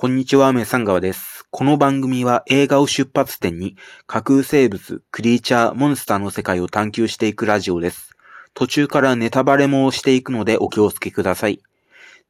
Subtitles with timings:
[0.00, 1.44] こんにちは、メサンガワです。
[1.50, 8.14] この番組は映画を出発点に架空生物、クリーチャー、モンスターの世界を探求していくラジオです。
[8.54, 11.60] 途中からネタバレもしていくのでお気をつけください。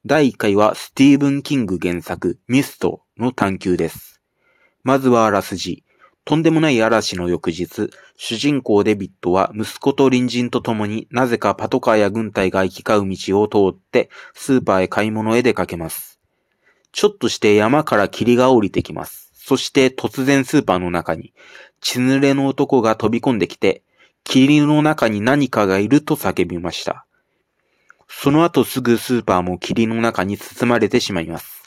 [0.07, 4.23] 第1回はスティーブン・キング原作、ミストの探求です。
[4.82, 5.85] まずはあらすじ。
[6.25, 16.18] とんでもない嵐の翌日、主人公デビットは息子と隣人と共になぜかパトカーや軍隊が行き交う道を通ってスーパーへ買い物へ出かけます。
[16.93, 19.30] ちょっとして山から霧が降りてきます。
[19.34, 21.33] そして突然スーパーの中に
[21.80, 23.83] 血濡れの男が飛び込んできて、
[24.24, 27.06] 霧の中に何かがいると叫びました。
[28.09, 31.62] その後すぐスーパーも霧の中に包まれてしまいます。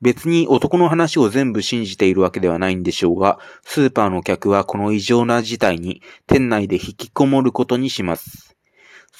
[0.00, 8.53] 別に男の話を全部信じているわけではないんでしょうが、スーパーの客はこの異常な事態に店内で引きこもることにします。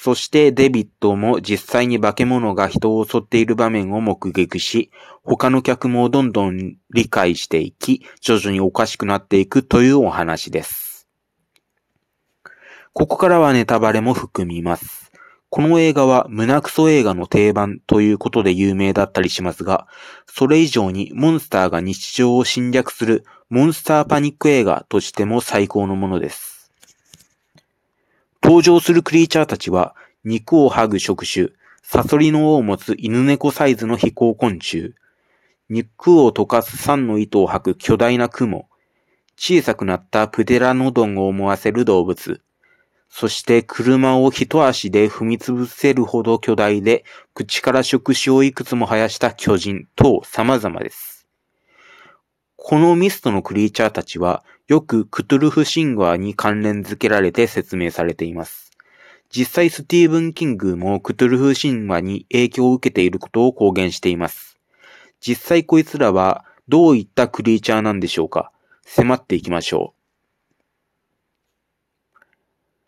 [0.05, 4.91] そしてデビットも実際に化け物が人を襲っている場面を目撃し、
[5.23, 11.09] 他の客もどんどん理解していき、徐々におかしくなっていくというお話です。
[12.93, 15.11] ここからはネタバレも含みます。
[15.49, 19.87] この映画は胸クソ映画の定番ということで有名だったりしますが、
[20.27, 26.55] それ以上にモンスターが日常を侵略するモンスターパニック映画としても最高のものです。
[28.45, 34.95] 登場するクリーチャーたちは肉を剥ぐ触手、サソリの尾を持つ犬猫サイズの飛行昆虫、
[35.69, 38.69] 肉を溶かす酸の糸を吐く巨大な雲、
[39.37, 42.41] 小さくなったプテラノドンを思わせる動物、
[43.17, 51.29] そして車を一足で踏み潰せるほど巨大で、口から触手をいくつも生やした巨人等様々です。
[52.57, 58.64] このミストのクリーチャーたちは、よくクトゥルフ神話に関連づけられて説明されています。
[59.31, 64.59] 実際スティーブン・キングもクトゥルフ神話に影響を受けていることを公言しています。
[65.21, 68.53] 実際こいつらはどういったクリーチャーなんでしょうか？
[68.85, 69.99] 迫っていきましょう。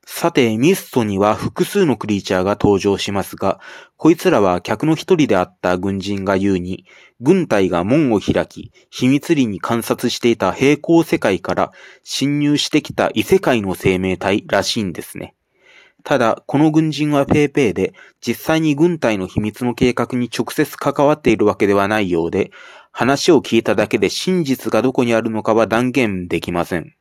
[0.09, 3.61] さて、ミストには複数のクリーチャーが登場しますが、
[3.97, 6.87] こいつらは客の一人であった軍人が言うに、
[7.21, 11.72] 軍隊が門を開き、秘密裏に観察していた平行世界から
[12.03, 15.34] 侵入してきた異世界の生命体らしいんですね。
[16.06, 17.93] ただ、この軍人はペーペーで、
[18.25, 22.53] 実際に軍隊の秘密の計画に直接関わっているわけではないようで、
[22.93, 26.94] 話を聞いただけで真実がどこにあるのかは断言できません。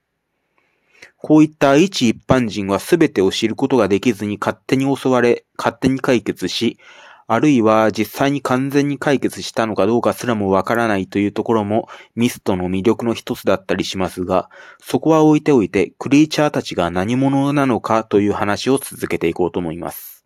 [1.17, 6.79] こういった一一般人は全てを知ることができずに勝手に襲われ、勝手に解決し、
[7.27, 14.49] あるいは実際に完全に解決したのかどうかすらもわからないというところもミストの魅力の一つだったりしますが、
[14.79, 20.25] そこは置いておいてクリーチャーたちが何者なのかという話を続けていこうと思います。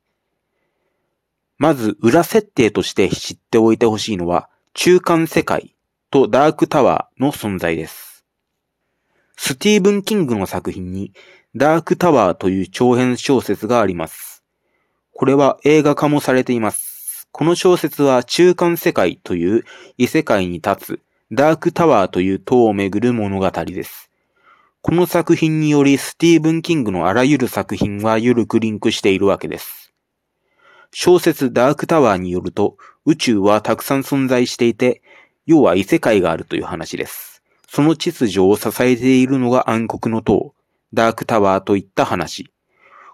[1.57, 5.75] まず裏設定として知っておいてほしいのは中間世界
[6.11, 8.25] とダークタワーの存在です。
[9.37, 11.13] スティーブン・キングの作品に
[11.55, 14.43] ダークタワーという長編小説があります。
[15.13, 16.88] これは映画化もされています。
[17.31, 19.63] この小説は中間世界という
[19.97, 20.99] 異世界に立つ
[21.31, 24.09] ダークタワーという塔をめぐる物語です。
[24.81, 29.93] この作品によりスティーブン・キングのあらゆる作品は緩くリンクしているわけです。
[30.91, 35.03] 小説ダークタワーによると宇宙はたくさん存在していて、
[35.45, 37.43] 要は異世界があるという話です。
[37.67, 40.55] その秩序を支えているのが暗黒の塔、
[40.93, 42.51] ダークタワーといった話。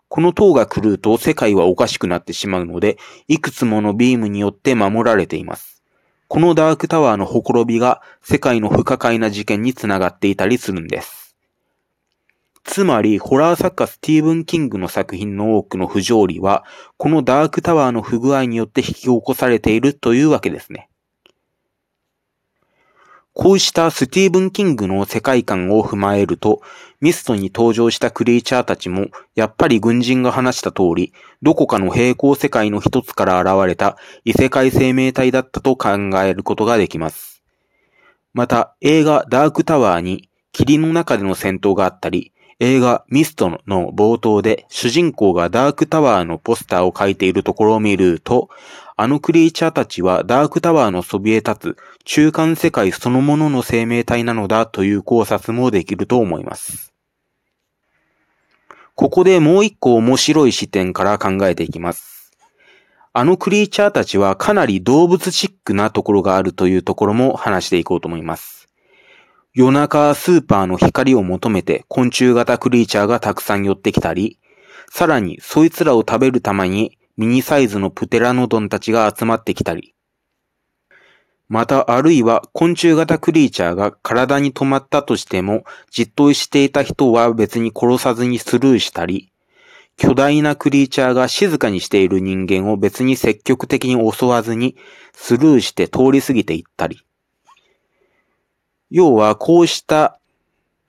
[0.07, 5.83] この塔が狂うと世界はおかしくなってしまうので、いくつものビームによって守られています。
[6.27, 11.25] このダークタワーのほころびが世界の不可解な事件につながっていたりするんです。
[12.63, 16.65] つまり、ホラー作家スティーブン・キングの作品の多くの不条理は、
[16.97, 20.89] このダークタワーの不具合によって引き起こされているというわけですね。
[23.37, 26.61] こうしたスティーブン・キングの世界観を踏まえると、
[27.01, 35.89] ミストに登場したクリーチャーたちも、やっぱり軍人が話した通り、どこかの平行世界の一つから現れた異世界生命体だったと考
[36.23, 37.43] えることができます。
[38.33, 42.31] また、映画ダークタワーに霧の中での戦闘があったり、
[42.61, 48.47] 映画ミストの冒頭で主人公がダークタワーのポスターを描いているところを見ると、
[48.97, 56.93] あのクリーチャーたちはダークタワーのそびえ立つ中間世界そのものの生命体なのだという考察もできると思います。
[58.95, 62.31] ここでもう一個面白い視点から考えていきます。
[63.11, 68.69] あのクリーチャーたちはかなり動物チックなところがあるというところも話していこうと思います。
[69.53, 74.39] 夜中スーパーの光を求めて昆虫型クリーチャーがたくさん寄ってきたり、
[74.89, 79.95] さらにそいつらを食べるためにミニサイズのプテラノドンたちが集まってきたり、
[81.47, 89.31] またあるいは昆虫型クリーチャーが体に止まったとしても、じっとしていた人は別に殺さずにスルーしたり、
[89.97, 94.75] 巨大なクリーチャーが静かにしている人間を別に積極的に襲わずに
[95.13, 97.05] スルーして通り過ぎていったり。
[98.89, 100.19] 要はこうした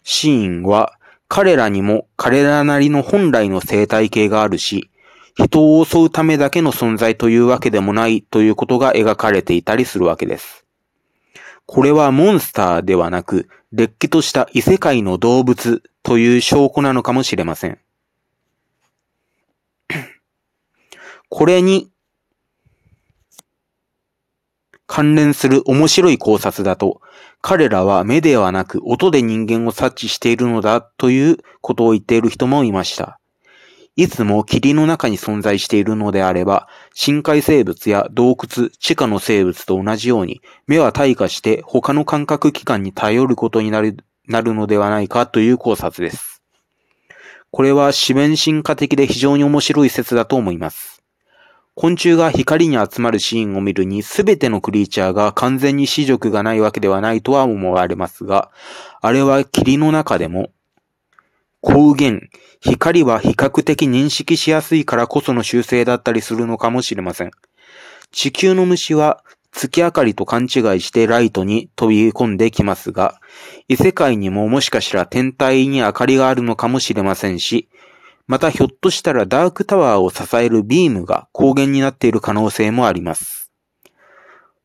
[0.03, 4.91] シーンは彼らにも彼らなりの本来の生態系があるし、
[5.37, 10.65] 人を襲うためだけの存在というわけでもないということが描かれていたりするわけです。
[11.67, 17.79] これはモンスターではなく、れっきとした異世界の動物という証拠なのかもしれません。
[21.29, 21.91] これに
[24.87, 27.03] 関連する面白い考察だと、
[27.43, 33.21] 彼らは目ではなく音で人間を察知しているのだということを言っている人もいました。
[33.97, 43.97] いつも霧の中に存在しているのであれば、深海生物や洞窟、地下の生物と同じように、目は退化して他の感覚器官に頼ることになる
[44.29, 46.43] なるのではないかという考察です。
[47.51, 51.03] これは四面進化的で非常に面白い説だと思います。
[51.75, 58.51] 昆虫が光に集まるシーンを見るに、すべてのクリーチャーが完全に視力がないわけではないとは思われますが、
[59.01, 60.51] あれは霧の中でも
[61.63, 62.27] 光源、
[62.61, 67.31] 光は比較的認識しやすいからこその習性だったりするのかもしれません。
[68.13, 69.23] 地球の虫は
[69.53, 70.49] 月明かりと勘違い
[70.81, 73.21] してライトに飛び込んできますが、
[73.69, 77.69] 異世界にももしかしたら天体に明かりがあるのかもしれませんし、
[78.27, 83.51] またひょっとしたらダークタワーを支えるビームが光源になっている可能性もあります。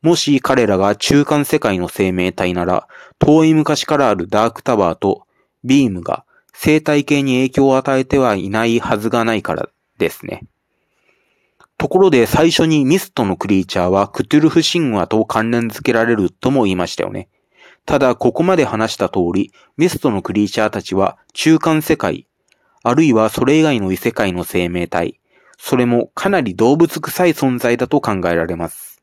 [0.02, 2.88] もし彼らが中間世界の生命体なら、
[3.18, 5.26] 遠い昔からあるダークタワーと
[5.64, 9.68] ビームが生態系に影響を与えてはいないはずがないから
[9.98, 10.42] ですね。
[11.78, 17.28] ところで最初にミストのクリーチャーはクトゥルフ神話と関連付けられるとも言いましたよね。
[17.84, 22.28] ただここまで話した通り、ミストのクリーチャーたちは中間世界、
[22.84, 25.18] あるいはそれ以外の異世界の生命体、
[25.58, 29.02] それもかなり動物臭い存在だと考えられます。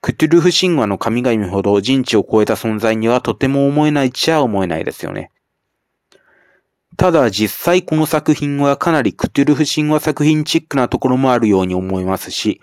[0.00, 5.31] クトゥルフ神話の神々ほど人知を超えた存在にはとても思えないっちゃ思えないですよね。
[6.96, 12.60] ただ実際この作品はかなりクトゥルフ神話作品チックなところもあるように思いますし、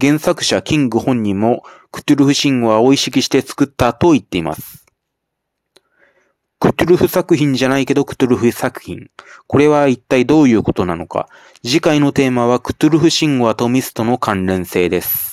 [0.00, 4.86] 原作者キング本人もクトゥルフ神話を意識して作ったと言っています。
[6.60, 9.10] クトゥルフ作品じゃないけどクトゥルフ作品。
[9.48, 11.28] これは一体どういうことなのか。
[11.64, 15.31] 次回のテーマはクトゥルフ神話とミストの関連性です。